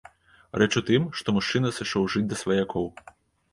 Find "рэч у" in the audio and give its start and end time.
0.61-0.81